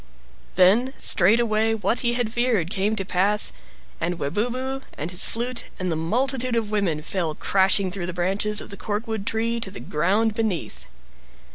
[0.55, 3.53] Then straightway what he had feared came to pass,
[3.99, 8.61] and Webubu, and his flute, and the multitude of women fell crashing through the branches
[8.61, 10.87] of the corkwood tree to the ground beneath.